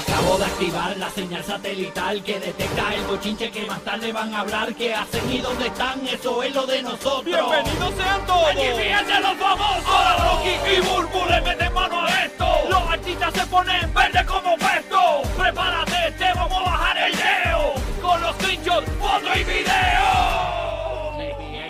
[0.00, 4.40] Acabo de activar la señal satelital que detecta el bochinche que más tarde van a
[4.40, 4.74] hablar.
[4.74, 6.06] ¿Qué hacen y dónde están?
[6.06, 7.24] Eso es lo de nosotros.
[7.24, 8.50] ¡Bienvenidos sean todos!
[8.50, 9.86] ¡Aquí fíjense los famosos!
[9.86, 12.46] Ahora Rocky y Burbu le meten mano a esto.
[12.70, 15.22] Los artistas se ponen verde como puesto.
[15.36, 17.74] Prepárate, te vamos a bajar el leo.
[18.00, 20.00] Con los screenshots, foto y video.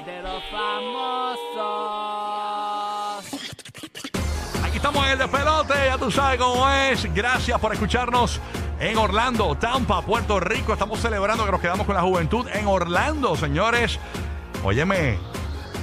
[0.07, 1.50] de los famosos.
[4.91, 5.19] Estamos en el
[5.87, 7.15] ya tú sabes cómo es.
[7.15, 8.41] Gracias por escucharnos
[8.81, 10.73] en Orlando, Tampa, Puerto Rico.
[10.73, 14.01] Estamos celebrando que nos quedamos con la juventud en Orlando, señores.
[14.65, 15.17] Óyeme,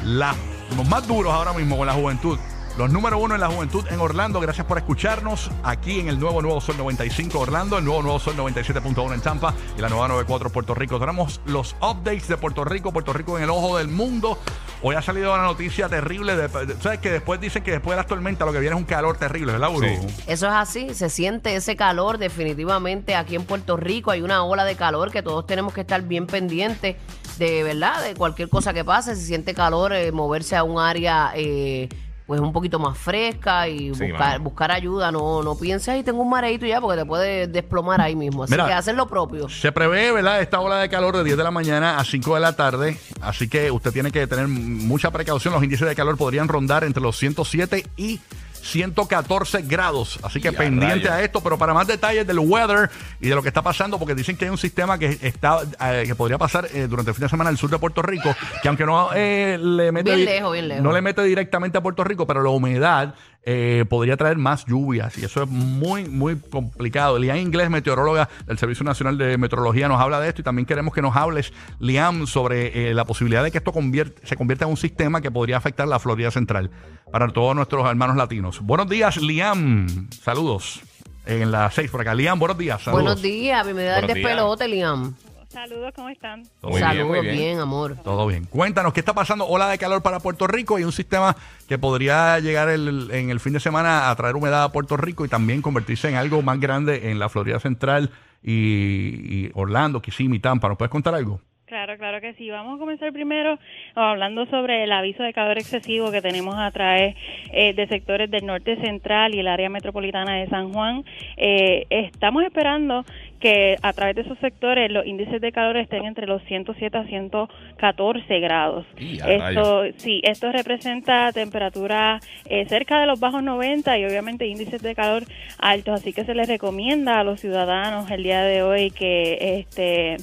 [0.04, 0.36] la-
[0.76, 2.38] los más duros ahora mismo con la juventud.
[2.78, 4.40] Los número uno en la juventud en Orlando.
[4.40, 8.36] Gracias por escucharnos aquí en el nuevo Nuevo Sol 95 Orlando, el nuevo Nuevo Sol
[8.38, 11.00] 97.1 en Tampa y la nueva 94 Puerto Rico.
[11.00, 14.38] Tenemos los updates de Puerto Rico, Puerto Rico en el ojo del mundo.
[14.84, 16.36] Hoy ha salido una noticia terrible.
[16.36, 18.80] De, de- ¿Sabes que después dicen que después de las tormentas lo que viene es
[18.80, 19.88] un calor terrible, ¿verdad, Buru?
[20.28, 24.12] Eso es así, se siente ese calor definitivamente aquí en Puerto Rico.
[24.12, 26.96] Hay una ola de calor que todos tenemos que estar bien pendientes
[27.40, 29.16] de verdad, de cualquier cosa que pase.
[29.16, 31.90] Se siente calor, eh, moverse a un área eh,
[32.28, 34.44] pues un poquito más fresca y Sí, buscar, mano.
[34.44, 35.12] buscar ayuda.
[35.14, 38.44] No, no pienses ahí tengo un mareito ya porque te puede desplomar ahí mismo.
[38.44, 38.68] Así Mira.
[38.68, 39.48] que hacer lo propio.
[39.48, 40.42] Se prevé, ¿verdad?
[40.42, 43.00] Esta ola de calor de 10 de la mañana a 5 de la tarde.
[43.22, 45.54] Así que usted tiene que tener mucha precaución.
[45.54, 48.20] Los índices de calor podrían rondar entre los 107 y
[48.68, 50.20] 114 grados.
[50.24, 51.10] Así que pendiente rayos.
[51.12, 51.42] a esto.
[51.42, 54.46] Pero para más detalles del weather y de lo que está pasando, porque dicen que
[54.46, 57.50] hay un sistema que está eh, que podría pasar eh, durante el fin de semana
[57.50, 60.68] al sur de Puerto Rico, que aunque no eh, le mete Bien di- lejos, bien
[60.68, 60.84] lejos.
[60.84, 63.16] no le mete directamente a Puerto Rico, pero la humedad
[63.50, 67.18] eh, podría traer más lluvias y eso es muy, muy complicado.
[67.18, 70.94] Liam Inglés, meteoróloga del Servicio Nacional de Meteorología, nos habla de esto y también queremos
[70.94, 74.72] que nos hables, Liam, sobre eh, la posibilidad de que esto convierte- se convierta en
[74.72, 76.72] un sistema que podría afectar la Florida Central
[77.10, 78.60] para todos nuestros hermanos latinos.
[78.62, 80.10] Buenos días, Liam.
[80.12, 80.82] Saludos.
[81.26, 82.14] En la 6 por acá.
[82.16, 82.82] Liam, buenos días.
[82.82, 83.04] Saludos.
[83.04, 84.08] Buenos días, Buenos días.
[84.08, 85.14] despelote, Liam.
[85.50, 86.44] Saludos, ¿cómo están?
[86.62, 86.82] Todo bien.
[86.84, 87.36] Saludos, muy bien.
[87.36, 87.60] bien.
[87.60, 87.96] amor.
[88.04, 88.44] Todo bien.
[88.46, 89.46] Cuéntanos, ¿qué está pasando?
[89.48, 91.36] Ola de calor para Puerto Rico y un sistema
[91.68, 95.26] que podría llegar el- en el fin de semana a traer humedad a Puerto Rico
[95.26, 98.12] y también convertirse en algo más grande en la Florida Central
[98.44, 100.68] y, y Orlando, Kissimmee, Tampa.
[100.68, 101.40] ¿Nos puedes contar algo?
[101.68, 102.50] Claro, claro que sí.
[102.50, 103.60] Vamos a comenzar primero
[103.94, 107.18] hablando sobre el aviso de calor excesivo que tenemos a través
[107.52, 111.04] eh, de sectores del norte central y el área metropolitana de San Juan.
[111.36, 113.04] Eh, estamos esperando
[113.42, 117.04] que a través de esos sectores los índices de calor estén entre los 107 a
[117.04, 118.86] 114 grados.
[118.98, 124.82] Y Esto, sí, esto representa temperatura eh, cerca de los bajos 90 y obviamente índices
[124.82, 125.24] de calor
[125.60, 130.16] altos, así que se les recomienda a los ciudadanos el día de hoy que este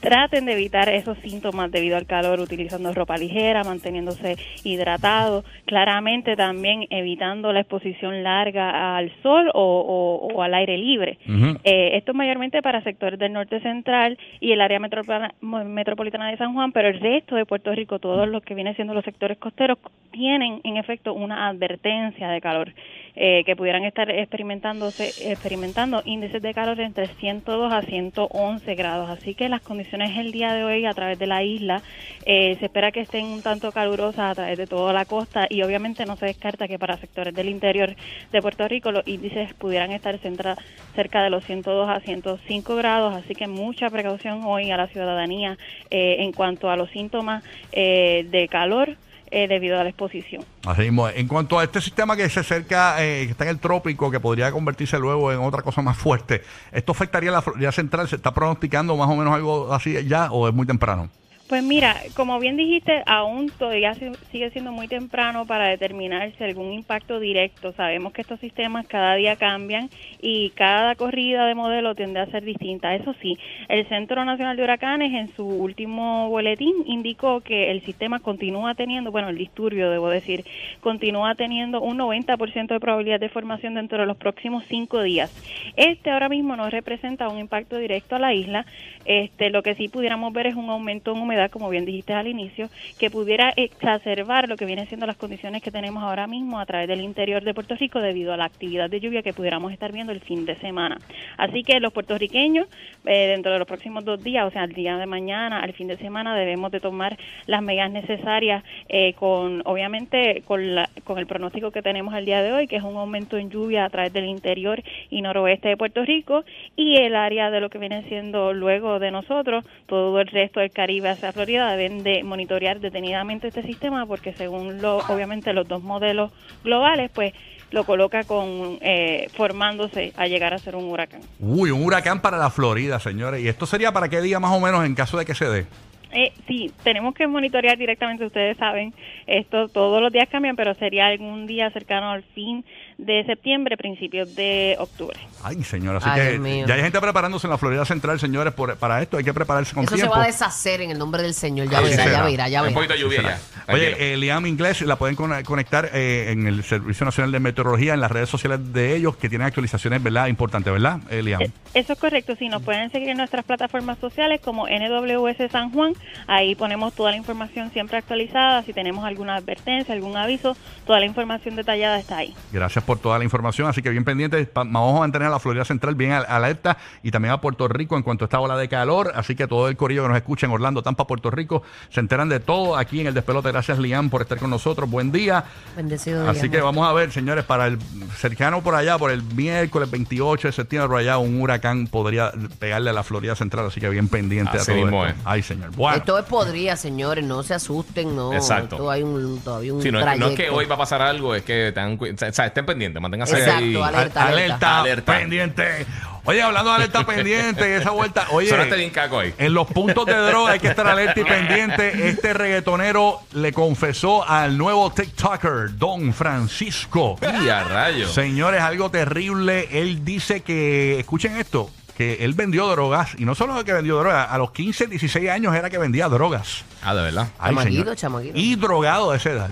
[0.00, 6.86] traten de evitar esos síntomas debido al calor utilizando ropa ligera, manteniéndose hidratados, claramente también
[6.90, 11.18] evitando la exposición larga al sol o, o- o al aire libre.
[11.64, 16.36] Eh, esto es mayormente para sectores del norte central y el área metropolitana, metropolitana de
[16.36, 19.38] San Juan, pero el resto de Puerto Rico, todos los que vienen siendo los sectores
[19.38, 19.78] costeros,
[20.12, 22.72] tienen en efecto una advertencia de calor,
[23.16, 29.10] eh, que pudieran estar experimentándose, experimentando índices de calor entre 102 a 111 grados.
[29.10, 31.82] Así que las condiciones el día de hoy a través de la isla
[32.24, 35.62] eh, se espera que estén un tanto calurosas a través de toda la costa y
[35.62, 37.94] obviamente no se descarta que para sectores del interior
[38.32, 40.56] de Puerto Rico los índices pudieran estar centra-
[40.94, 45.56] cerca de los 102 a 105 grados, así que mucha precaución hoy a la ciudadanía
[45.90, 48.96] eh, en cuanto a los síntomas eh, de calor
[49.30, 50.44] eh, debido a la exposición.
[50.66, 51.08] Así mismo.
[51.08, 54.20] En cuanto a este sistema que se acerca, eh, que está en el trópico, que
[54.20, 56.42] podría convertirse luego en otra cosa más fuerte,
[56.72, 58.08] ¿esto afectaría a la Florida Central?
[58.08, 61.10] ¿Se está pronosticando más o menos algo así ya o es muy temprano?
[61.50, 66.44] Pues mira, como bien dijiste, aún todavía si- sigue siendo muy temprano para determinar si
[66.44, 67.72] algún impacto directo.
[67.72, 69.90] Sabemos que estos sistemas cada día cambian
[70.22, 72.94] y cada corrida de modelo tiende a ser distinta.
[72.94, 73.36] Eso sí,
[73.68, 79.10] el Centro Nacional de Huracanes en su último boletín indicó que el sistema continúa teniendo,
[79.10, 80.44] bueno, el disturbio, debo decir,
[80.80, 85.34] continúa teniendo un 90% de probabilidad de formación dentro de los próximos cinco días.
[85.74, 88.66] Este ahora mismo no representa un impacto directo a la isla.
[89.04, 92.26] Este, lo que sí pudiéramos ver es un aumento en humedad, como bien dijiste al
[92.28, 96.66] inicio, que pudiera exacerbar lo que vienen siendo las condiciones que tenemos ahora mismo a
[96.66, 99.92] través del interior de Puerto Rico debido a la actividad de lluvia que pudiéramos estar
[99.92, 100.98] viendo el fin de semana.
[101.36, 102.66] Así que los puertorriqueños,
[103.06, 105.86] eh, dentro de los próximos dos días, o sea, el día de mañana, al fin
[105.88, 107.16] de semana, debemos de tomar
[107.46, 112.42] las medidas necesarias eh, con, obviamente, con, la- con el pronóstico que tenemos el día
[112.42, 115.76] de hoy, que es un aumento en lluvia a través del interior y noroeste de
[115.76, 116.44] Puerto Rico
[116.76, 120.70] y el área de lo que viene siendo luego de nosotros, todo el resto del
[120.70, 125.82] Caribe hacia Florida deben de monitorear detenidamente este sistema porque según lo, obviamente los dos
[125.82, 126.32] modelos
[126.62, 127.32] globales, pues
[127.70, 131.20] lo coloca con eh, formándose a llegar a ser un huracán.
[131.38, 133.42] Uy, un huracán para la Florida, señores.
[133.42, 135.66] ¿Y esto sería para qué día más o menos en caso de que se dé?
[136.12, 138.92] Eh, sí, tenemos que monitorear directamente, ustedes saben,
[139.28, 142.64] esto todos los días cambian, pero sería algún día cercano al fin
[143.04, 145.18] de septiembre, principios de octubre.
[145.42, 146.66] Ay, señor, así Ay, que Dios mío.
[146.66, 149.16] ya hay gente preparándose en la Florida Central, señores, por- para esto.
[149.16, 151.68] Hay que prepararse con Eso se va a deshacer en el nombre del Señor.
[151.68, 152.74] Ya verá, ya verá, ya Un verá.
[152.74, 153.40] poquito de lluvia ya.
[153.74, 157.94] Oye, eh, Liam Inglés la pueden con- conectar eh, en el Servicio Nacional de Meteorología,
[157.94, 160.26] en las redes sociales de ellos, que tienen actualizaciones, ¿verdad?
[160.26, 161.40] Importantes, ¿verdad, eh, Liam?
[161.72, 165.92] Eso es correcto, sí, nos pueden seguir en nuestras plataformas sociales como NWS San Juan,
[166.26, 171.06] ahí ponemos toda la información siempre actualizada, si tenemos alguna advertencia, algún aviso, toda la
[171.06, 172.34] información detallada está ahí.
[172.52, 173.68] Gracias por toda la información.
[173.68, 174.48] Así que bien pendientes.
[174.48, 177.68] Pa- Vamos a mantener a la Florida Central bien al- alerta y también a Puerto
[177.68, 179.12] Rico en cuanto a esta ola de calor.
[179.14, 182.28] Así que todo el corillo que nos escucha en Orlando, Tampa, Puerto Rico, se enteran
[182.28, 183.52] de todo aquí en el despelote.
[183.52, 184.90] Gracias, Liam, por estar con nosotros.
[184.90, 185.44] Buen día.
[185.76, 187.78] Bendecido Así día, que vamos a ver, señores, para el
[188.16, 191.59] cercano por allá, por el miércoles 28 de septiembre, por allá, un huracán
[191.90, 193.66] podría pegarle a la Florida Central.
[193.66, 195.18] Así que bien pendiente Así a todo mismo esto.
[195.20, 195.26] es.
[195.26, 195.70] Ay, señor.
[195.72, 195.98] Bueno.
[195.98, 198.32] Esto es podría, señores, no se asusten, no.
[198.32, 198.76] Exacto.
[198.76, 201.02] Esto hay un, todavía un Sí, no, es- no es que hoy va a pasar
[201.02, 203.76] algo, es que cu- o sea, estén pendientes, manténganse Exacto, ahí.
[203.76, 204.22] alerta.
[204.26, 205.16] Al- alerta, Alerta.
[205.18, 205.86] pendiente.
[206.24, 208.26] Oye, hablando de alerta pendiente, esa vuelta.
[208.30, 209.34] Oye, Sonaste bien caco ahí.
[209.38, 212.08] En los puntos de droga hay que estar alerta y pendiente.
[212.08, 217.18] Este reggaetonero le confesó al nuevo TikToker, Don Francisco.
[217.22, 218.08] Y a rayo.
[218.08, 219.68] Señores, algo terrible.
[219.72, 223.10] Él dice que, escuchen esto, que él vendió drogas.
[223.18, 226.64] Y no solo que vendió drogas, a los 15, 16 años era que vendía drogas.
[226.82, 227.28] Ah, de verdad.
[227.38, 227.96] Ay, señor.
[228.34, 229.50] Y drogado de esa edad.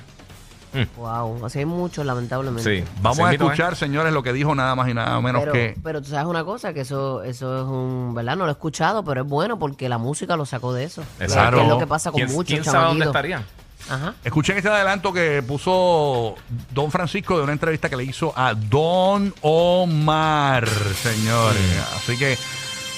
[0.97, 2.79] Wow, así hay muchos, lamentablemente.
[2.79, 2.85] Sí.
[3.01, 3.49] Vamos Así a mismo, ¿eh?
[3.53, 5.77] escuchar, señores, lo que dijo nada más y nada menos Pero, que...
[5.83, 8.37] pero tú sabes una cosa, que eso, eso es un, ¿verdad?
[8.37, 11.03] No lo he escuchado, pero es bueno porque la música lo sacó de eso.
[11.21, 11.57] Exacto.
[11.57, 13.17] Que es lo que pasa con ¿Quién, muchos quién sabe dónde chamaquitos.
[13.17, 13.43] estaría?
[13.91, 14.15] Ajá.
[14.23, 16.35] Escuchen este adelanto que puso
[16.75, 21.63] Don Francisco de una entrevista que le hizo a Don Omar, señores.
[21.97, 22.37] Así que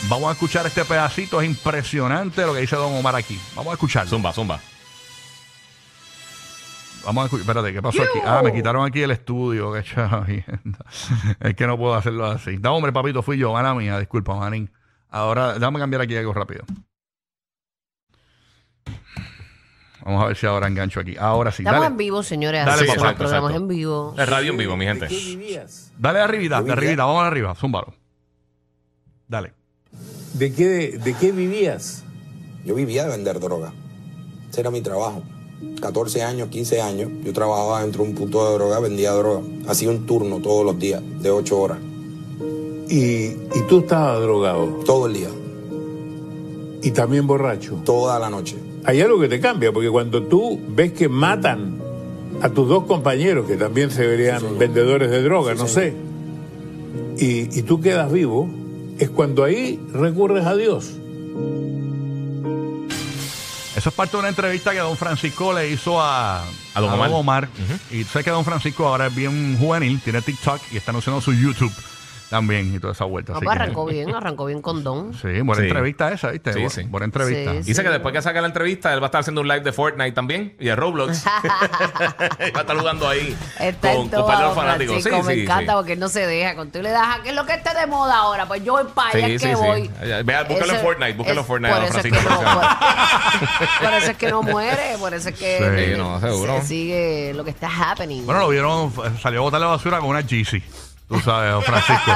[0.09, 1.41] vamos a escuchar este pedacito.
[1.41, 3.39] Es impresionante lo que dice Don Omar aquí.
[3.55, 4.11] Vamos a escucharlo.
[4.11, 4.59] Zumba, zumba.
[7.05, 7.43] Vamos a escuchar.
[7.43, 8.19] Espérate, ¿qué pasó aquí?
[8.25, 9.73] Ah, me quitaron aquí el estudio.
[9.73, 10.79] Qué chavienda.
[11.41, 12.59] Es que no puedo hacerlo así.
[12.59, 13.53] No, hombre, papito, fui yo.
[13.53, 14.71] Mala mía, disculpa, manín.
[15.09, 16.65] Ahora, déjame cambiar aquí algo rápido.
[20.05, 21.17] Vamos a ver si ahora engancho aquí.
[21.19, 21.63] Ahora sí.
[21.63, 22.65] Estamos Dale, en vivo, señores.
[22.65, 23.63] Dale, los Exacto, programas exacto.
[23.63, 24.15] en vivo.
[24.17, 25.07] Es radio en vivo, mi gente.
[25.07, 25.93] ¿De qué vivías?
[25.99, 27.05] dale arribita, de arribita.
[27.05, 27.55] Vamos arriba.
[27.55, 27.95] Zúmbalo.
[29.29, 29.53] Dale.
[30.35, 32.05] ¿De qué, de qué vivías?
[32.65, 33.73] Yo vivía de vender droga.
[34.49, 35.23] Ese era mi trabajo.
[35.81, 37.11] 14 años, 15 años.
[37.25, 39.41] Yo trabajaba dentro de un punto de droga, vendía droga.
[39.67, 41.79] Hacía un turno todos los días, de 8 horas.
[42.89, 45.29] Y, y tú estabas drogado Todo el día,
[46.83, 47.77] y también borracho.
[47.85, 48.57] toda la noche.
[48.85, 51.79] Hay algo que te cambia, porque cuando tú ves que matan
[52.41, 55.93] a tus dos compañeros, que también se verían Sí, vendedores de droga, Sí, no señor.
[57.19, 58.49] sé, y, y tú quedas vivo,
[58.99, 60.91] es cuando ahí recurres a Dios.
[63.81, 66.45] Eso es parte de una entrevista que Don Francisco le hizo a,
[66.75, 67.49] A Don Omar.
[67.91, 71.33] Y sabes que Don Francisco ahora es bien juvenil, tiene TikTok y está anunciando su
[71.33, 71.73] YouTube
[72.31, 73.33] también y toda esa vuelta.
[73.33, 75.13] Así pues que- arrancó bien, arrancó bien con Don.
[75.13, 75.63] Sí, buena Sí.
[75.69, 76.53] entrevista esa, ¿viste?
[76.53, 76.83] Sí, Bu- sí.
[76.85, 77.53] Buena entrevista.
[77.53, 79.61] Sí, Dice que después que saque la entrevista, él va a estar haciendo un live
[79.61, 81.25] de Fortnite también y de Roblox.
[81.45, 85.03] va a estar jugando ahí Está con, en con todo, par de los fanáticos.
[85.03, 85.77] Sí, me sí, encanta sí.
[85.77, 86.55] porque él no se deja.
[86.55, 88.73] Cuando tú le das a qué es lo que esté de moda ahora, pues yo
[88.75, 89.61] voy para allá Sí, es sí, que sí.
[89.61, 89.91] voy.
[90.25, 92.61] Vea, búscalo en Fortnite, búscalo en es- Fortnite, Por don eso, es que Francisco, no,
[93.91, 96.61] por eso es que no muere, por eso es que Sí, eh, no, seguro.
[96.61, 98.25] se- sigue lo que está happening.
[98.25, 100.63] Bueno, lo vieron, salió a botar la basura con una Yeezy.
[101.11, 102.13] Tú sabes, Don Francisco.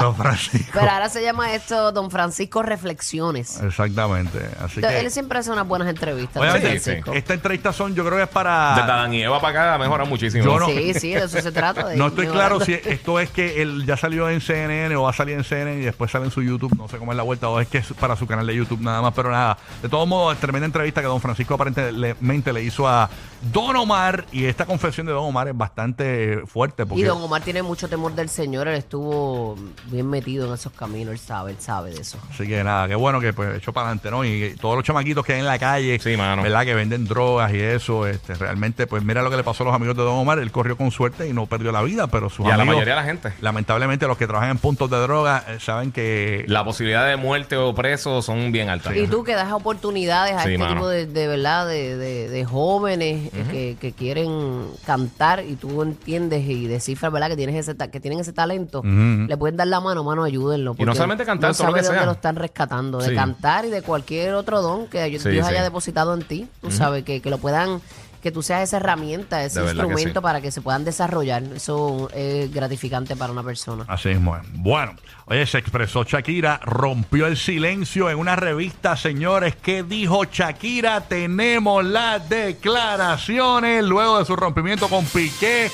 [0.00, 0.70] Don Francisco.
[0.72, 3.60] Pero ahora se llama esto Don Francisco Reflexiones.
[3.62, 4.38] Exactamente.
[4.38, 5.00] Así Entonces, que.
[5.00, 6.40] él siempre hace unas buenas entrevistas.
[6.42, 7.12] Oye, Don sí, Francisco.
[7.12, 8.74] esta entrevista son, yo creo que es para.
[8.76, 10.42] Desde Adán y Eva para acá mejora muchísimo.
[10.44, 11.86] Yo no- Sí, sí, de eso se trata.
[11.88, 15.10] de No estoy claro si esto es que él ya salió en CNN o va
[15.10, 16.74] a salir en CNN y después sale en su YouTube.
[16.76, 18.80] No sé cómo es la vuelta o es que es para su canal de YouTube
[18.80, 19.12] nada más.
[19.14, 23.08] Pero nada, de todos modos, tremenda entrevista que Don Francisco aparentemente le hizo a
[23.52, 24.24] Don Omar.
[24.32, 26.86] Y esta confesión de Don Omar es bastante fuerte.
[26.86, 28.68] Porque Y Don Omar tiene mucho temor del Señor.
[28.68, 31.12] Él estuvo bien metido en esos caminos.
[31.12, 32.18] Él sabe, él sabe de eso.
[32.30, 34.24] Así que nada, qué bueno que pues echó para adelante, ¿no?
[34.24, 36.42] Y todos los chamaquitos que hay en la calle, Sí, mano.
[36.42, 36.64] ¿verdad?
[36.64, 39.74] Que venden drogas y eso, este, realmente, pues mira lo que le pasó a los
[39.74, 40.38] amigos de Don Omar.
[40.38, 42.94] Él corrió con suerte y no perdió la vida, pero sus Y a la mayoría
[42.94, 43.32] de la gente.
[43.40, 47.56] lamentablemente, los que trabajan en puntos de droga eh, saben que La posibilidad de muerte
[47.56, 48.94] o preso son bien altas.
[48.96, 50.74] Y tú que das oportunidades a Sí, este mano.
[50.74, 55.82] tipo de, de verdad de, de- de jóvenes eh, que, que quieren cantar y tú
[55.82, 59.26] entiendes y descifras verdad que tienes ese que que tienen ese talento, Ujú.
[59.26, 60.72] le pueden dar la mano, mano, ayúdenlo.
[60.72, 62.06] no porque solamente cantar, no todo lo sabe que de dónde sea.
[62.06, 63.14] lo están rescatando, de Sí.
[63.14, 65.52] cantar y de cualquier otro don que Dios Sí, Dios sí.
[65.54, 66.46] haya depositado en ti.
[66.60, 67.80] Tú sabes, que, que lo puedan,
[68.22, 70.22] que tú seas esa herramienta, ese De verdad que instrumento sí.
[70.22, 71.42] para que se puedan desarrollar.
[71.54, 73.84] Eso es gratificante para una persona.
[73.88, 74.42] Así mismo es.
[74.52, 74.92] Bueno,
[75.26, 79.54] oye, se expresó Shakira, rompió el silencio en una revista, señores.
[79.56, 81.02] ¿Qué dijo Shakira?
[81.02, 85.70] Tenemos las declaraciones luego de su rompimiento con Piqué.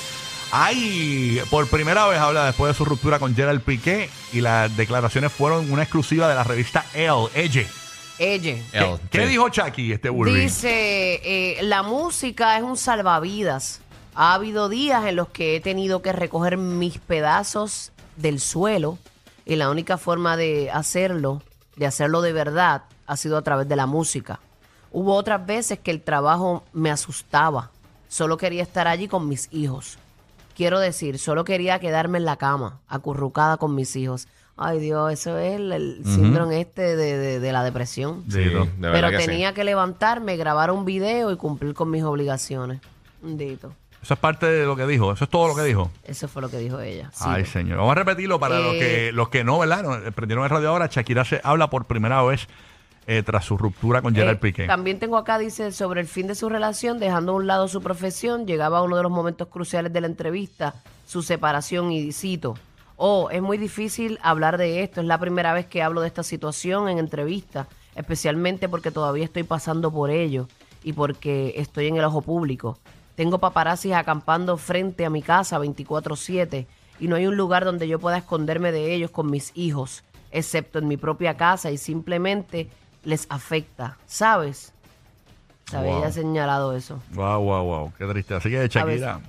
[0.55, 5.31] Ay, por primera vez habla después de su ruptura con Gerald Piqué y las declaraciones
[5.31, 7.67] fueron una exclusiva de la revista Elle, Elle.
[8.19, 8.63] Ella.
[8.71, 9.29] ¿Qué, El, qué sí.
[9.29, 10.31] dijo Shakira este Burby?
[10.31, 13.81] Dice, eh, la música es un salvavidas.
[14.13, 18.99] Ha habido días en los que he tenido que recoger mis pedazos del suelo
[19.47, 21.41] y la única forma de hacerlo,
[21.77, 24.39] de hacerlo de verdad, ha sido a través de la música.
[24.91, 27.71] Hubo otras veces que el trabajo me asustaba.
[28.07, 29.97] Solo quería estar allí con mis hijos.
[30.55, 34.27] Quiero decir, solo quería quedarme en la cama, acurrucada con mis hijos.
[34.55, 38.23] Ay Dios, eso es el, el síndrome este de, de- de la depresión.
[38.29, 38.65] Sí, Dito.
[38.65, 39.25] de verdad Pero que sí.
[39.25, 42.79] tenía que levantarme, grabar un video y cumplir con mis obligaciones.
[43.23, 43.73] Dito.
[44.03, 45.11] Eso es parte de lo que dijo.
[45.13, 45.89] Eso es todo lo que dijo.
[46.03, 47.09] Eso fue lo que dijo ella.
[47.13, 47.23] Sí.
[47.25, 47.77] Ay, señor.
[47.77, 49.81] Vamos a repetirlo para los, Eh, que, los que no, ¿verdad?
[49.81, 50.87] No, prendieron el radio ahora.
[50.91, 52.47] Shakira se habla por primera vez
[53.07, 54.67] eh, tras su ruptura con Gerald Eh, Piqué.
[54.67, 57.81] También tengo acá, dice, sobre el fin de su relación, dejando a un lado su
[57.81, 62.55] profesión, llegaba uno de los momentos cruciales de la entrevista, su separación y cito.
[62.95, 66.23] Oh, es muy difícil hablar de esto, es la primera vez que hablo de esta
[66.23, 70.47] situación en entrevista, especialmente porque todavía estoy pasando por ello
[70.83, 72.77] y porque estoy en el ojo público.
[73.15, 76.67] Tengo paparazzis acampando frente a mi casa 24/7
[76.99, 80.79] y no hay un lugar donde yo pueda esconderme de ellos con mis hijos, excepto
[80.79, 82.69] en mi propia casa y simplemente
[83.03, 84.73] les afecta, ¿sabes?
[85.65, 85.89] ¿Sabes?
[85.91, 85.99] Wow.
[85.99, 86.99] Ella ha señalado eso.
[87.13, 87.93] Wow, wow, wow.
[87.97, 88.35] Qué triste.
[88.35, 89.21] Así que Shakira.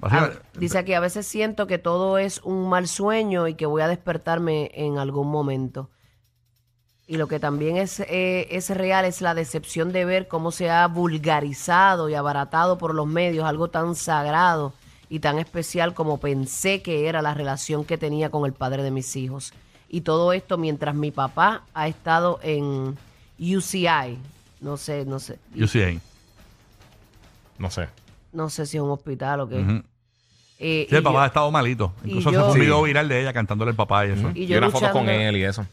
[0.00, 3.82] A- dice aquí, a veces siento que todo es un mal sueño y que voy
[3.82, 5.90] a despertarme en algún momento.
[7.08, 10.70] Y lo que también es, eh, es real es la decepción de ver cómo se
[10.70, 14.74] ha vulgarizado y abaratado por los medios algo tan sagrado
[15.08, 18.90] y tan especial como pensé que era la relación que tenía con el padre de
[18.90, 19.54] mis hijos.
[19.88, 22.96] Y todo esto mientras mi papá ha estado en
[23.38, 24.18] UCI.
[24.60, 25.38] No sé, no sé.
[25.54, 26.00] UCA.
[27.58, 27.88] No sé.
[28.32, 29.56] No sé si es un hospital o qué.
[29.60, 29.82] Ujú.
[30.60, 31.92] Eh, Sí, el papá yo- ha estado malito.
[32.04, 32.60] y Incluso se yo- fue un Sí.
[32.60, 34.30] video viral de ella cantándole el papá y eso.
[34.34, 35.66] y Y, yo una foto con luchando- él y eso.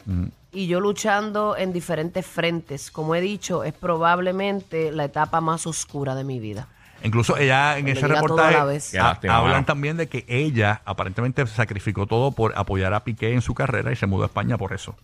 [0.51, 2.91] y yo luchando en diferentes frentes.
[2.91, 6.67] Como he dicho, es probablemente la etapa más oscura de mi vida.
[7.03, 8.91] Incluso ella en Cuando ese llega todo reportaje a la vez.
[8.91, 9.65] Qué ha- lástima, hablan mano.
[9.65, 13.95] también de que ella aparentemente sacrificó todo por apoyar a Piqué en su carrera y
[13.95, 14.95] se mudó a España por eso.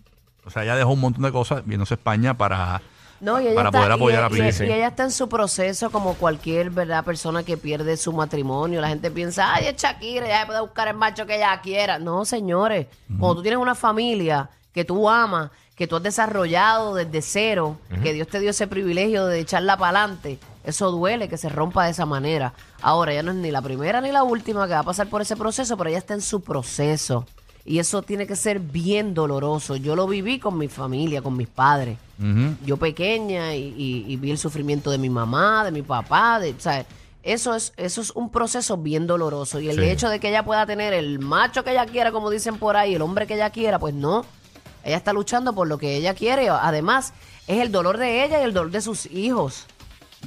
[0.44, 2.82] O sea, ella dejó un montón de cosas viéndose a España para,
[3.20, 4.52] No, y ella para está, poder apoyar y, a y- Piqué.
[4.52, 4.64] sí.
[4.64, 8.80] y ella está en su proceso como cualquier verdad persona que pierde su matrimonio.
[8.80, 11.98] La gente piensa, ay, es Shakira, ella puede buscar el macho que ella quiera.
[11.98, 12.86] No, señores.
[13.18, 18.12] Cuando tú tienes una familia que tú amas, que tú has desarrollado desde cero, que
[18.12, 21.90] Dios te dio ese privilegio de echarla para adelante, eso duele que se rompa de
[21.92, 22.52] esa manera.
[22.82, 25.22] Ahora, ella no es ni la primera ni la última que va a pasar por
[25.22, 27.26] ese proceso, pero ella está en su proceso.
[27.64, 29.76] Y eso tiene que ser bien doloroso.
[29.76, 31.98] Yo lo viví con mi familia, con mis padres
[32.64, 36.52] yo pequeña y, y- y vi el sufrimiento de mi mamá, de mi papá, de,
[36.52, 36.86] o sea,
[37.24, 39.58] eso es, eso es un proceso bien doloroso.
[39.58, 39.82] Y el Sí.
[39.86, 42.94] hecho de que ella pueda tener el macho que ella quiera, como dicen por ahí,
[42.94, 44.24] el hombre que ella quiera, pues no.
[44.84, 46.48] Ella está luchando por lo que ella quiere.
[46.48, 47.12] Además,
[47.48, 49.66] es el dolor de ella y el dolor de sus hijos.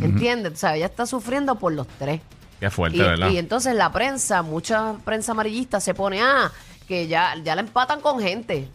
[0.02, 0.52] ¿Entiendes?
[0.52, 2.20] O sea, ella está sufriendo por los tres.
[2.60, 3.30] Qué fuerte, Y, ¿verdad?
[3.30, 6.52] y entonces la prensa, mucha prensa amarillista se pone, ah,
[6.88, 8.68] que ya, ya la empatan con gente.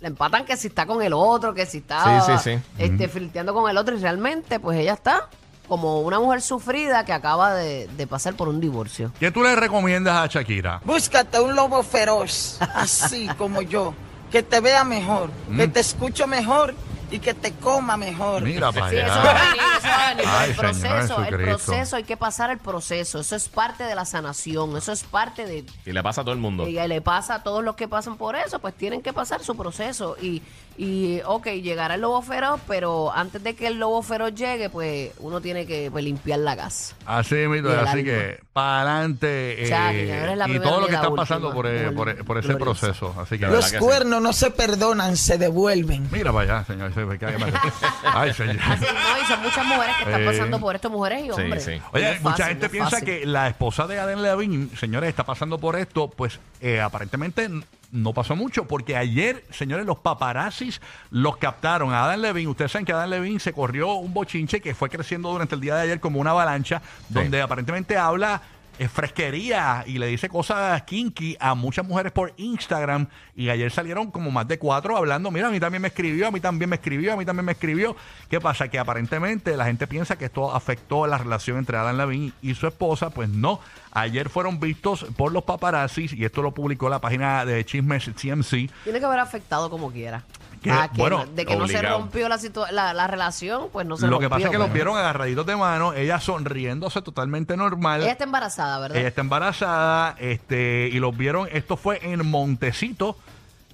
[0.00, 2.62] La empatan que si está con el otro, que si está Sí, sí, sí.
[2.78, 3.96] Este, flirteando con el otro.
[3.96, 5.28] Y realmente, pues ella está
[5.68, 9.12] como una mujer sufrida que acaba de, de pasar por un divorcio.
[9.18, 10.80] ¿Qué tú le recomiendas a Shakira?
[10.84, 13.94] Búscate un lobo feroz, así como yo,
[14.30, 16.74] que te vea mejor, que te escuche mejor
[17.14, 18.42] y que te coma mejor.
[18.42, 19.14] Mira para Sí, allá.
[19.22, 20.24] venir, eso venir.
[20.26, 23.20] Ay, el Señor proceso, el proceso, hay que pasar el proceso.
[23.20, 24.76] Eso es parte de la sanación.
[24.76, 26.66] Eso es parte de, Y le pasa a todo el mundo.
[26.66, 29.56] Y le pasa a todos los que pasan por eso, pues tienen que pasar su
[29.56, 30.16] proceso.
[30.20, 30.42] Y,
[30.76, 35.12] y ok, llegará el lobo feroz, pero antes de que el lobo feroz llegue, pues
[35.20, 36.96] uno tiene que pues, limpiar la gas.
[37.06, 38.02] Así mismo, así alma.
[38.02, 39.56] que para adelante.
[39.64, 41.22] Que no eres la y todo lo que la está última.
[41.22, 42.80] pasando por, eh, por, por ese Gloriosa.
[42.88, 43.14] proceso.
[43.20, 43.84] Así que, Los que sí.
[43.84, 46.08] cuernos no se perdonan, se devuelven.
[46.10, 46.92] mira para allá, señor.
[47.18, 47.50] Cae más.
[48.04, 48.56] Ay, señor.
[48.66, 50.26] Así, no, y son muchas mujeres que están Eh.
[50.26, 51.64] pasando por esto, mujeres y hombres.
[51.64, 51.76] sí.
[51.78, 53.04] No Oye, es mucha fácil, gente no es piensa fácil.
[53.06, 57.64] que la esposa de Aden Levine, señores, está pasando por esto, pues eh, aparentemente n-
[57.92, 60.80] no pasó mucho, porque ayer, señores, los paparazzis
[61.10, 62.50] los captaron a Adam Levine.
[62.50, 65.76] Ustedes saben que Adam Levine se corrió un bochinche que fue creciendo durante el día
[65.76, 68.42] de ayer como una avalancha, donde aparentemente habla
[68.78, 73.06] eh, fresquería y le dice cosas kinky a muchas mujeres por Instagram.
[73.36, 76.30] Y ayer salieron como más de cuatro hablando, mira, a mí también me escribió, a
[76.30, 77.96] mí también me escribió, a mí también me escribió.
[78.28, 78.68] ¿Qué pasa?
[78.68, 82.66] Que aparentemente la gente piensa que esto afectó la relación entre Adam Levine y su
[82.66, 83.10] esposa.
[83.10, 83.60] Pues no.
[83.92, 88.70] Ayer fueron vistos por los paparazzis y esto lo publicó la página de Chismes TMC.
[88.82, 90.24] Tiene que haber afectado como quiera.
[90.64, 92.38] Que, Ah, que bueno, no- de que no se rompió la,
[92.72, 95.44] la, la relación, pues no se Lo que pasa es que los pero- vieron agarraditos
[95.44, 98.00] de mano, ella sonriéndose totalmente normal.
[98.00, 98.96] Ella está embarazada, ¿verdad?
[98.96, 103.18] Ella está embarazada, este, y los vieron, esto fue en Montecito,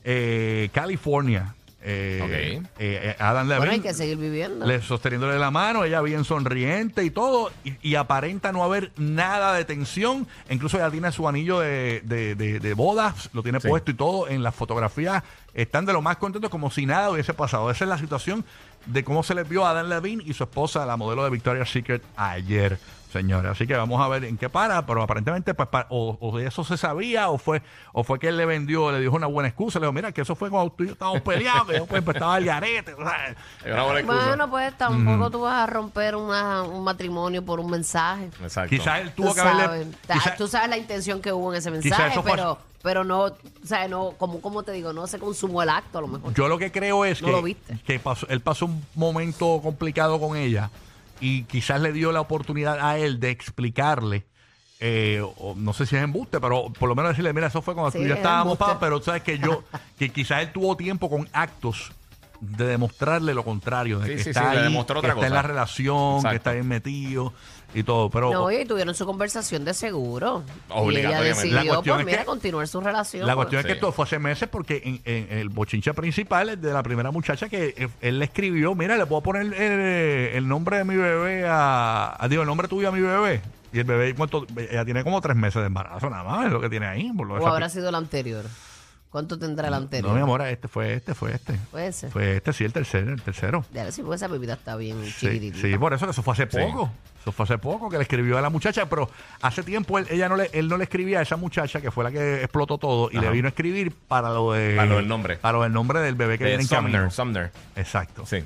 [0.03, 1.55] eh, California.
[1.83, 2.31] Eh, Ok.
[2.31, 4.67] eh, eh, Adam Levine bueno, hay que seguir viviendo.
[4.67, 9.55] le sosteniéndole la mano, ella bien sonriente y todo, y, y aparenta no haber nada
[9.55, 10.27] de tensión.
[10.51, 13.69] Incluso ella tiene su anillo de, de, de- de bodas, lo tiene Sí.
[13.69, 14.29] puesto y todo.
[14.29, 15.23] En las fotografías
[15.55, 17.71] están de lo más contentos como si nada hubiese pasado.
[17.71, 18.45] Esa es la situación
[18.87, 21.71] de cómo se les vio a Adam Levine y su esposa, la modelo de Victoria's
[21.71, 22.79] Secret, ayer.
[23.13, 26.47] Señores, así que vamos a ver en qué para, pero aparentemente pues o, o de
[26.47, 27.61] eso se sabía o fue
[27.93, 30.21] o fue que él le vendió, le dijo una buena excusa, le dijo, mira, que
[30.21, 32.95] eso fue cuando tú y yo estábamos peleados, que yo pues, pues, estaba al garete,
[32.95, 33.31] o sea,
[33.65, 34.27] Es una buena excusa.
[34.29, 38.27] Bueno, pues tampoco tú vas a romper una- un matrimonio por un mensaje.
[38.43, 38.71] Exacto.
[38.71, 39.87] quizás él tuvo Tú que haberle...
[40.07, 43.03] sabes, tú sabes la intención que hubo en ese Quizá mensaje, eso fue- pero, pero
[43.05, 43.33] no, o
[43.65, 46.33] sea, no, como, como te digo, no se consumó el acto a lo mejor.
[46.35, 47.77] Yo lo que creo es No que, lo viste.
[47.85, 50.71] que pasó, él pasó un momento complicado con ella
[51.21, 54.25] y quizás le dio la oportunidad a él de explicarle.
[54.83, 57.75] eh, o no sé si es embuste, pero por lo menos decirle, mira, eso fue
[57.75, 59.63] cuando Sí, tú y yo es estábamos, pa, pero sabes que yo,
[59.99, 61.93] que quizás él tuvo tiempo con actos
[62.41, 65.13] de demostrarle lo contrario, de Sí, que sí, está sí, le ahí, demostró que otra
[65.15, 66.31] está en la relación, Exacto.
[66.31, 67.35] que está bien metido
[67.75, 70.43] y todo, pero No, y tuvieron su conversación de seguro.
[70.47, 71.29] Y ella Obligatoriamente.
[71.29, 73.27] La decidió, cuestión pues es mira, que- continuar su relación.
[73.27, 73.47] La pues.
[73.47, 73.77] cuestión es que Sí.
[73.77, 77.49] esto fue hace meses porque en, en el bochinche principal es de la primera muchacha
[77.49, 81.47] que eh, él le escribió, mira, le puedo poner el, el nombre de mi bebé
[81.47, 83.41] a, a- digo, el nombre tuyo a mi bebé.
[83.73, 84.47] Y el bebé, ¿cuánto?
[84.57, 87.13] ella tiene como tres meses de embarazo nada más, es lo que tiene ahí.
[87.13, 88.45] Por lo o habrá sido el anterior.
[89.11, 90.09] ¿Cuánto tendrá el anterior?
[90.11, 91.55] no, mi amor, este fue este, fue este.
[91.73, 92.11] Puede ser.
[92.11, 93.65] Fue este, sí, el tercero, el tercero.
[93.73, 95.59] Ya, sí, porque esa bebida está bien Sí, chiquitita.
[95.59, 96.59] sí, por eso que eso fue hace Sí.
[96.59, 96.93] poco.
[97.21, 99.11] Eso fue hace poco que le escribió a la muchacha, pero
[99.43, 102.03] hace tiempo él, ella no le, él no le escribía a esa muchacha que fue
[102.05, 103.27] la que explotó todo y Ajá.
[103.27, 105.37] le vino a escribir para lo de Para lo del nombre.
[105.37, 107.11] Para lo del nombre del bebé que De viene en camino.
[107.11, 107.53] Sumner, Sumner.
[107.77, 108.25] Exacto.
[108.25, 108.39] Sí.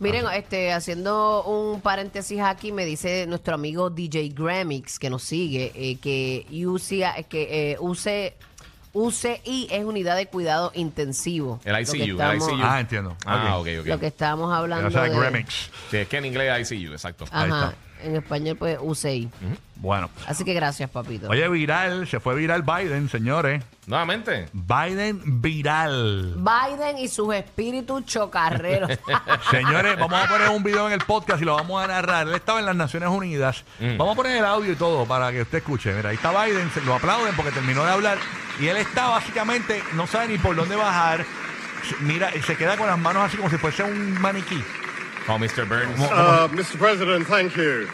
[0.00, 5.72] Miren, este, haciendo un paréntesis aquí, me dice nuestro amigo DJ Gramix, que nos sigue,
[5.74, 8.32] eh, que, UCI, que eh, UC,
[8.92, 11.60] UCI es unidad de cuidado intensivo.
[11.64, 12.58] El Lo que ICU, el ICU.
[12.62, 13.16] Ah, entiendo.
[13.26, 13.60] Ah, Ok.
[13.66, 13.86] ok, ok.
[13.86, 15.10] Lo que estábamos hablando O sea, de...
[15.10, 15.70] Gramix.
[15.90, 17.24] Sí, es que en inglés ICU, exacto.
[17.30, 17.74] Ahí está.
[18.02, 19.30] En español pues UCI.
[19.76, 20.10] Bueno.
[20.26, 21.28] Así que gracias, papito.
[21.28, 23.62] Oye, viral, se fue viral Biden, señores.
[23.86, 24.48] Nuevamente.
[24.52, 26.36] Biden viral.
[26.36, 28.90] Biden y sus espíritus chocarreros.
[29.50, 32.28] Señores, vamos a poner un video en el podcast y lo vamos a narrar.
[32.28, 33.64] Él estaba en las Naciones Unidas.
[33.78, 33.96] Mm.
[33.96, 35.94] Vamos a poner el audio y todo para que usted escuche.
[35.94, 38.18] Mira, ahí está Biden, se lo aplauden porque terminó de hablar.
[38.60, 41.24] Y él está básicamente, no sabe ni por dónde bajar.
[42.00, 44.62] Mira, y se queda con las manos así como si fuese un maniquí.
[45.28, 45.68] Como Mr.
[45.68, 46.00] Burns.
[46.00, 46.78] Uh, Mr.
[46.78, 47.86] President, thank you.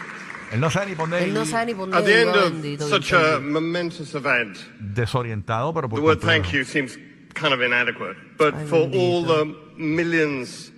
[0.53, 3.11] Él no sabe ni dónde Él no sabe ni por At the end of such
[3.11, 6.97] a momentous event, Desorientado, pero por the word thank you seems
[7.33, 8.15] kind of inadequate.
[8.37, 10.71] But Ay, for all the millions,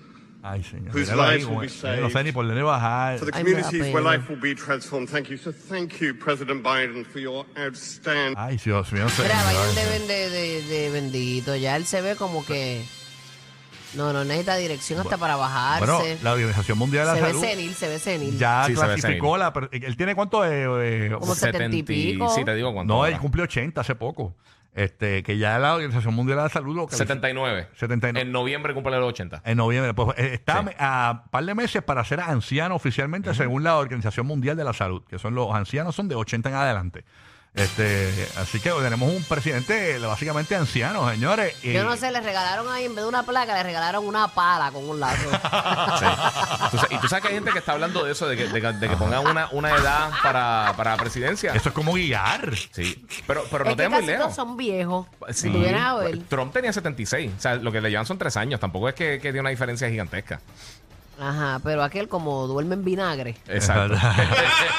[0.43, 0.91] Ay, señor.
[0.93, 3.20] Whose lives will be él no sabe ni por dónde bajar.
[3.20, 4.17] for the Ay, me da communities where pena.
[4.17, 5.38] life will be transformed, thank you.
[5.38, 8.36] So thank you, President Biden, for your outstanding.
[8.36, 9.06] Ay, Dios mío.
[9.06, 9.76] Mira, señor.
[9.76, 11.56] Biden deben de, de, de bendito.
[11.56, 12.84] Ya él se ve como que.
[13.98, 15.86] No, no necesita dirección hasta para bajarse.
[15.86, 18.38] Bueno, la Organización Mundial de se la ve Salud senil, se ve senil.
[18.38, 19.52] ya Sí, se ve clasificó la...
[19.52, 20.46] per- ¿Él tiene cuánto?
[20.46, 22.30] Eh, eh, Como 70 y pico.
[22.30, 22.94] Sí, te digo cuánto.
[22.94, 23.12] no, ahora.
[23.16, 24.36] él cumplió 80 hace poco.
[24.74, 27.68] Este, que ya la Organización Mundial de la Salud lo calificó 79.
[27.74, 28.22] 79.
[28.22, 29.42] En noviembre cumple los 80.
[29.44, 29.96] en noviembre.
[29.96, 30.70] Pues eh, está Sí.
[30.78, 35.02] a par de meses para ser anciano oficialmente según la Organización Mundial de la Salud,
[35.10, 37.06] que son los ancianos son de 80 en adelante.
[37.58, 41.56] Este, así que tenemos un presidente básicamente anciano, señores.
[41.63, 44.28] y- Yo no sé, le regalaron ahí, en vez de una placa, le regalaron una
[44.28, 45.30] pala con un lazo.
[45.98, 46.06] Sí.
[46.72, 48.62] Tú y tú sabes que hay gente que está hablando de eso, de que, de
[48.62, 51.54] que- de que pongan una, una edad para, para la presidencia.
[51.54, 52.52] Eso es como guiar.
[52.72, 53.04] Sí.
[53.26, 54.36] Pero, pero no es te muy lejos.
[54.36, 55.08] son viejos.
[55.32, 55.52] Sí.
[55.52, 56.20] Si a ver.
[56.30, 57.32] Trump tenía 76.
[57.38, 58.60] O sea, lo que le llevan son tres años.
[58.60, 60.39] Tampoco es que, que tiene una diferencia gigantesca.
[61.19, 63.36] Ajá, pero aquel como duerme en vinagre.
[63.47, 63.95] Exacto.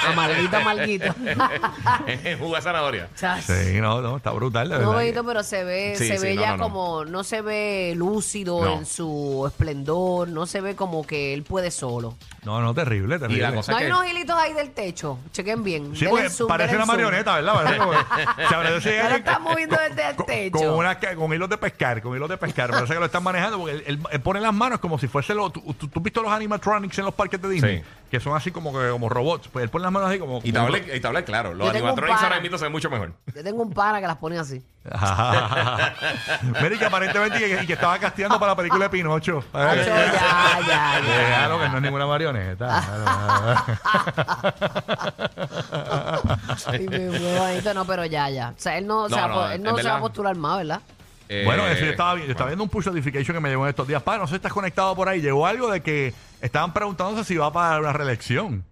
[0.09, 1.13] Amarguito, amarguito.
[2.39, 3.09] Jugo de zanahoria.
[3.17, 3.45] Chas.
[3.45, 4.69] Sí, no, no, está brutal.
[4.69, 6.63] No, verdad pero se ve, Sí, se sí, ve no, ya no, no.
[6.65, 8.79] como, no se ve lúcido No.
[8.79, 12.15] en su esplendor, no se ve como que él puede solo.
[12.45, 13.43] No, no, terrible, terrible.
[13.43, 13.91] La cosa No hay que.
[13.93, 15.95] unos hilitos ahí del techo, chequen bien.
[15.95, 17.03] Sí, denle porque zoom, parece denle una zoom.
[17.05, 17.55] marioneta, ¿verdad?
[17.55, 18.55] Parece como- se
[19.11, 20.59] lo está moviendo desde el con, techo.
[20.77, 22.71] con ca- con hilos de pescar, con hilos de pescar.
[22.71, 25.35] Parece que lo están manejando porque él, él- él pone las manos como si fuese
[25.35, 25.51] lo.
[25.51, 27.79] Tú, tú- tú has visto los los animatronics en los parques de Disney?
[27.79, 27.85] Sí.
[28.11, 29.49] Que son así como que como robots.
[29.49, 30.39] Pues él pone las manos así como.
[30.39, 31.53] Y te como- hablé, y te hablé claro.
[31.53, 32.29] Los Yo tengo un animatronics pana.
[32.29, 33.13] ahora mismo se ven mucho mejor.
[33.35, 34.63] Yo tengo un pana que las pone así.
[34.89, 39.45] Mira, y que aparentemente que, y que estaba casteando para la película de Pinocho.
[39.53, 41.01] Ya, ya, ya.
[41.27, 42.83] Claro que no es ninguna marioneta.
[46.81, 48.51] Y me muy bonito, no, pero ya, ya.
[48.57, 49.97] O sea, él no, se, No, va, a no, po- él en no se va
[49.97, 50.81] a postular más, ¿verdad?
[51.29, 53.65] Eh, Bueno, eso yo estaba, vi- yo estaba viendo un push notification que me llegó
[53.65, 54.03] en estos días.
[54.03, 55.21] Pa, no sé si estás conectado por ahí.
[55.21, 58.65] Llegó algo de que estaban preguntándose si va para una reelección.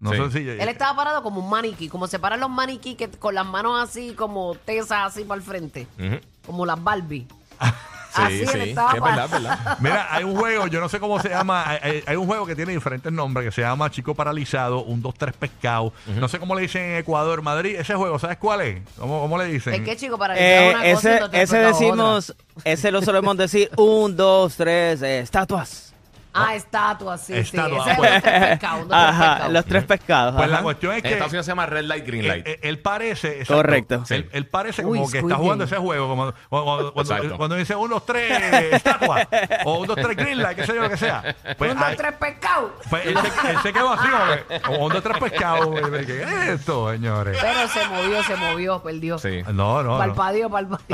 [0.00, 0.16] No Sí.
[0.18, 0.48] sé si.
[0.48, 3.82] Él estaba parado como un maniquí, como se paran los maniquí que, con las manos
[3.82, 6.20] así, como tesas así para el frente, Ujú.
[6.46, 7.26] como las Barbie.
[8.14, 9.78] Sí, así sí, estaba es verdad, es verdad.
[9.80, 11.64] Mira, hay un juego, yo no sé cómo se llama.
[11.66, 15.34] Hay, un juego que tiene diferentes nombres que se llama Chico Paralizado, un 2, 3
[15.34, 15.92] pescado.
[16.18, 17.76] No sé cómo le dicen en Ecuador, Madrid.
[17.76, 18.82] Ese juego, ¿sabes cuál es?
[18.98, 19.74] ¿Cómo, cómo le dicen?
[19.74, 23.02] Es que, chico, para Eh, una cosa y ese no te ese decimos, ese lo
[23.02, 25.93] solemos decir un, dos, tres, eh, estatuas.
[26.36, 27.90] Ah, estatuas, sí, Estatua, sí.
[27.90, 28.10] Ese es pues.
[28.12, 30.34] los tres pescados, tres los tres pescados.
[30.36, 31.08] Pues la cuestión es En que.
[31.12, 32.46] Estados Unidos se llama Red Light, Green Él, Light.
[32.48, 33.28] él- él parece.
[33.40, 34.02] exacto, Correcto.
[34.10, 35.76] Él, él parece Uy, como que Squid está jugando Game.
[35.76, 36.08] ese juego.
[36.08, 37.36] Como, cuando, cuando- Exacto.
[37.36, 38.32] cuando dice uno, dos, tres,
[38.72, 39.28] estatua.
[39.64, 41.36] o un, dos, tres, green light, qué sé yo, lo que sea.
[41.56, 42.70] Pues, un, dos, tres pescados.
[42.90, 45.68] pues él, se, él se quedó así, como que, o un, dos, tres pescados.
[46.02, 47.38] y- ¿Qué es esto, señores?
[47.40, 49.18] Pero se movió, se movió, perdió.
[49.18, 49.42] Sí.
[49.52, 49.92] No, no.
[49.92, 49.98] no.
[49.98, 50.84] Palpadio, palpadio.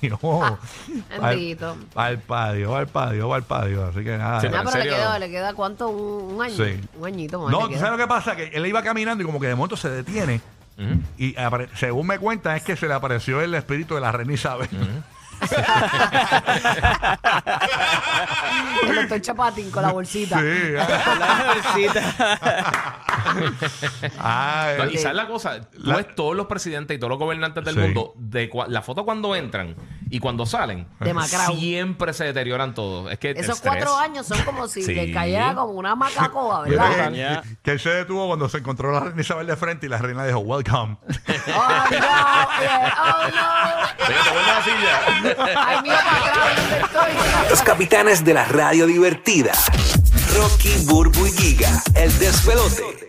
[1.10, 1.36] Al padio.
[1.38, 1.76] Bendito.
[1.94, 3.86] Al padio, al padio, al padio.
[3.86, 4.40] Así que nada.
[4.40, 6.54] Sí, Ah, pero pero le queda, le queda cuánto, un, un año.
[6.54, 6.80] Sí.
[6.98, 7.50] Un añito más.
[7.50, 8.36] No, ¿tú sabes lo que pasa?
[8.36, 10.40] Que él iba caminando y como que de momento se detiene.
[11.16, 14.32] Y apare- según me cuentan es que se le apareció el espíritu de la reina
[14.32, 14.68] Isabel.
[18.88, 20.38] El doctor Chapatín con la bolsita.
[20.40, 20.72] Sí.
[20.72, 22.14] La bolsita.
[24.18, 27.18] Ah, No, y sabes la cosa, tú La- ves todos los presidentes y todos los
[27.18, 27.80] gobernantes del Sí.
[27.80, 29.74] mundo, de cua- la foto cuando entran
[30.10, 30.86] y cuando salen,
[31.56, 33.10] siempre se deterioran todos.
[33.12, 34.94] Es que el Esos estrés- cuatro años son como si Sí.
[34.94, 37.44] le cayera como una macacoa, Mira ¿verdad?
[37.62, 40.24] que- él se detuvo cuando se encontró la reina Isabel de frente y la reina
[40.24, 40.96] dijo, welcome.
[41.48, 41.98] Oh, no,
[43.04, 44.06] oh, no.
[44.06, 45.66] Oye, te vuelves así ya.
[45.66, 47.50] Ay, mío, para atrás, ¿dónde estoy?
[47.50, 49.52] Los capitanes de la radio divertida.
[50.36, 53.06] Rocky, Burbu y Giga, el despelote.